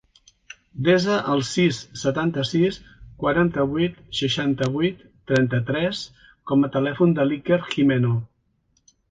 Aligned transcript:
Desa 0.85 1.17
el 1.33 1.43
sis, 1.49 1.81
setanta-sis, 2.03 2.79
quaranta-vuit, 3.25 4.01
seixanta-vuit, 4.21 5.05
trenta-tres 5.33 6.03
com 6.53 6.67
a 6.71 6.73
telèfon 6.79 7.15
de 7.23 7.29
l'Iker 7.31 7.63
Gimeno. 7.71 8.17